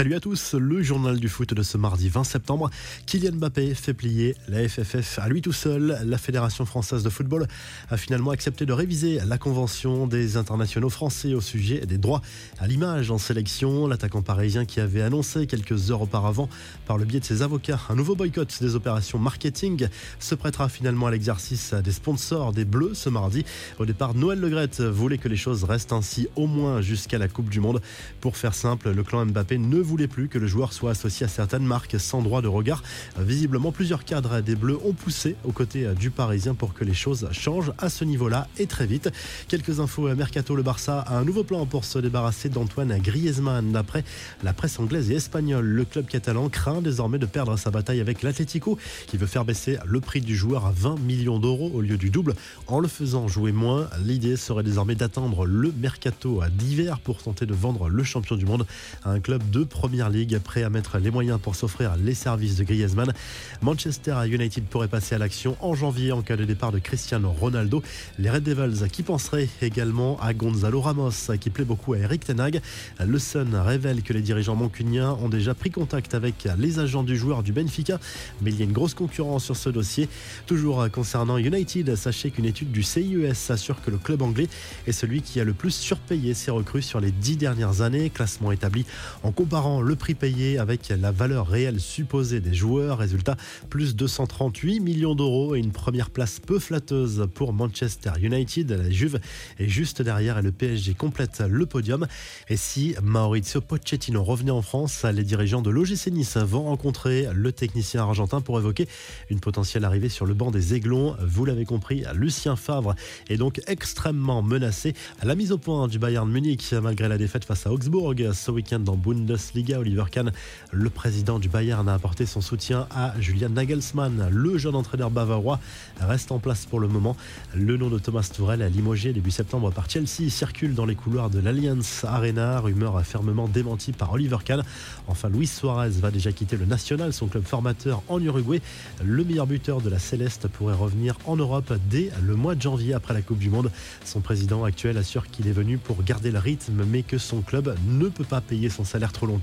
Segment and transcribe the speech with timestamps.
[0.00, 2.70] Salut à tous, le journal du foot de ce mardi 20 septembre.
[3.04, 5.98] Kylian Mbappé fait plier la FFF à lui tout seul.
[6.06, 7.46] La Fédération française de football
[7.90, 12.22] a finalement accepté de réviser la convention des internationaux français au sujet des droits
[12.58, 13.86] à l'image en sélection.
[13.86, 16.48] L'attaquant parisien qui avait annoncé quelques heures auparavant
[16.86, 19.86] par le biais de ses avocats un nouveau boycott des opérations marketing
[20.18, 23.44] se prêtera finalement à l'exercice des sponsors des Bleus ce mardi.
[23.78, 27.50] Au départ, Noël Legrette voulait que les choses restent ainsi au moins jusqu'à la Coupe
[27.50, 27.82] du Monde.
[28.22, 31.28] Pour faire simple, le clan Mbappé ne voulait plus que le joueur soit associé à
[31.28, 32.84] certaines marques sans droit de regard.
[33.18, 37.28] Visiblement, plusieurs cadres des Bleus ont poussé aux côtés du Parisien pour que les choses
[37.32, 39.10] changent à ce niveau-là et très vite.
[39.48, 43.72] Quelques infos à Mercato, le Barça a un nouveau plan pour se débarrasser d'Antoine Griezmann.
[43.72, 44.04] D'après
[44.44, 48.22] la presse anglaise et espagnole, le club catalan craint désormais de perdre sa bataille avec
[48.22, 48.78] l'Atlético
[49.08, 52.10] qui veut faire baisser le prix du joueur à 20 millions d'euros au lieu du
[52.10, 52.36] double
[52.68, 53.90] en le faisant jouer moins.
[54.04, 58.66] L'idée serait désormais d'attendre le mercato d'hiver pour tenter de vendre le champion du monde
[59.02, 62.56] à un club de Première Ligue, prêt à mettre les moyens pour s'offrir les services
[62.56, 63.14] de Griezmann.
[63.62, 67.82] Manchester United pourrait passer à l'action en janvier en cas de départ de Cristiano Ronaldo.
[68.18, 72.60] Les Red Devils qui penseraient également à Gonzalo Ramos, qui plaît beaucoup à Eric Tenag.
[73.02, 77.16] Le Sun révèle que les dirigeants mancuniens ont déjà pris contact avec les agents du
[77.16, 77.98] joueur du Benfica,
[78.42, 80.10] mais il y a une grosse concurrence sur ce dossier.
[80.44, 84.48] Toujours concernant United, sachez qu'une étude du CIES assure que le club anglais
[84.86, 88.52] est celui qui a le plus surpayé ses recrues sur les dix dernières années, classement
[88.52, 88.84] établi
[89.22, 92.98] en le prix payé avec la valeur réelle supposée des joueurs.
[92.98, 93.36] Résultat,
[93.68, 98.70] plus 238 millions d'euros et une première place peu flatteuse pour Manchester United.
[98.70, 99.20] La Juve
[99.58, 102.06] est juste derrière et le PSG complète le podium.
[102.48, 107.52] Et si Maurizio Pochettino revenait en France, les dirigeants de l'OGC Nice vont rencontrer le
[107.52, 108.88] technicien argentin pour évoquer
[109.28, 111.16] une potentielle arrivée sur le banc des Aiglons.
[111.20, 112.94] Vous l'avez compris, Lucien Favre
[113.28, 114.94] est donc extrêmement menacé.
[115.22, 118.80] La mise au point du Bayern Munich malgré la défaite face à Augsbourg ce week-end
[118.80, 119.49] dans Bundesliga.
[119.54, 120.32] Oliver Kahn,
[120.70, 124.28] le président du Bayern, a apporté son soutien à Julian Nagelsmann.
[124.30, 125.58] Le jeune entraîneur bavarois
[126.00, 127.16] reste en place pour le moment.
[127.54, 131.40] Le nom de Thomas Tourel, limogé début septembre par Chelsea, circule dans les couloirs de
[131.40, 132.60] l'Allianz Arena.
[132.60, 134.62] Rumeur fermement démentie par Oliver Kahn.
[135.08, 138.60] Enfin, Luis Suarez va déjà quitter le National, son club formateur en Uruguay.
[139.02, 142.94] Le meilleur buteur de la Céleste pourrait revenir en Europe dès le mois de janvier
[142.94, 143.70] après la Coupe du Monde.
[144.04, 147.74] Son président actuel assure qu'il est venu pour garder le rythme, mais que son club
[147.88, 149.39] ne peut pas payer son salaire trop longtemps,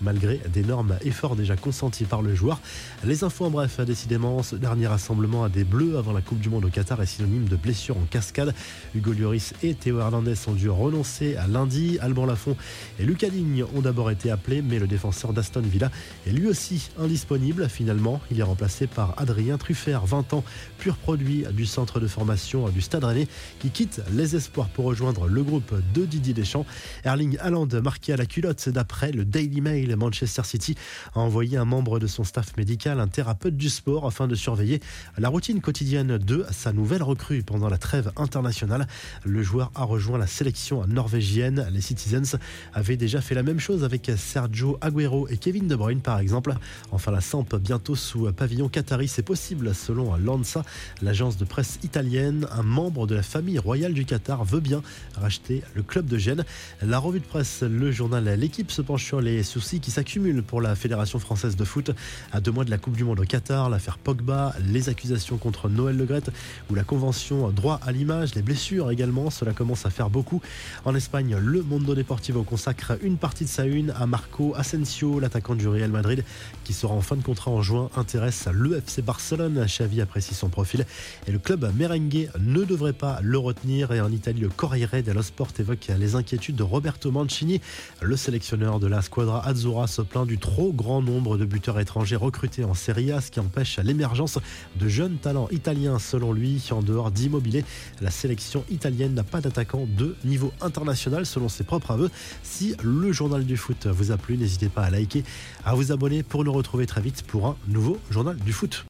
[0.00, 2.60] malgré d'énormes efforts déjà consentis par le joueur.
[3.04, 6.48] Les infos en bref, décidément, ce dernier rassemblement à des Bleus avant la Coupe du
[6.48, 8.54] Monde au Qatar est synonyme de blessure en cascade.
[8.94, 11.98] Hugo Lloris et Théo Hernandez ont dû renoncer à lundi.
[12.00, 12.56] Alban Lafont
[12.98, 15.90] et Lucas Digne ont d'abord été appelés, mais le défenseur d'Aston Villa
[16.26, 17.68] est lui aussi indisponible.
[17.68, 20.44] Finalement, il est remplacé par Adrien Truffert, 20 ans,
[20.78, 25.26] pur produit du centre de formation du Stade Rennais, qui quitte les espoirs pour rejoindre
[25.28, 26.66] le groupe de Didier Deschamps.
[27.04, 29.94] Erling Haaland marqué à la culotte d'après le Daily Mail.
[29.96, 30.76] Manchester City
[31.14, 34.80] a envoyé un membre de son staff médical, un thérapeute du sport, afin de surveiller
[35.18, 38.86] la routine quotidienne de sa nouvelle recrue pendant la trêve internationale.
[39.24, 41.68] Le joueur a rejoint la sélection norvégienne.
[41.70, 42.38] Les Citizens
[42.72, 46.54] avaient déjà fait la même chose avec Sergio Aguero et Kevin De Bruyne, par exemple.
[46.90, 50.64] Enfin, la Samp bientôt sous pavillon qatari, c'est possible selon l'ANSA,
[51.02, 52.46] l'agence de presse italienne.
[52.52, 54.80] Un membre de la famille royale du Qatar veut bien
[55.14, 56.46] racheter le club de Gênes.
[56.80, 60.60] La revue de presse, le journal L'équipe se penche sur les soucis qui s'accumulent pour
[60.60, 61.90] la Fédération française de foot.
[62.32, 65.68] À deux mois de la Coupe du Monde au Qatar, l'affaire Pogba, les accusations contre
[65.68, 66.30] Noël Legrette
[66.70, 70.40] ou la convention droit à l'image, les blessures également, cela commence à faire beaucoup.
[70.84, 75.56] En Espagne, le Mondo Deportivo consacre une partie de sa une à Marco Asensio, l'attaquant
[75.56, 76.24] du Real Madrid,
[76.62, 79.66] qui sera en fin de contrat en juin, intéresse l'EFC Barcelone.
[79.66, 80.86] Xavi apprécie son profil
[81.26, 83.90] et le club merengue ne devrait pas le retenir.
[83.90, 87.60] Et en Italie, le Corriere dello Sport évoque les inquiétudes de Roberto Mancini.
[88.00, 92.16] Le sélectionneur de la Squadra Azzurra se plaint du trop grand nombre de buteurs étrangers
[92.16, 94.38] recrutés en Serie A, ce qui empêche l'émergence
[94.78, 95.98] de jeunes talents italiens.
[95.98, 97.64] Selon lui, en dehors d'Immobilier,
[98.02, 102.10] la sélection italienne n'a pas d'attaquant de niveau international, selon ses propres aveux.
[102.42, 105.24] Si le journal du foot vous a plu, n'hésitez pas à liker,
[105.64, 108.84] à vous abonner pour nous retrouver très vite pour un nouveau journal du foot.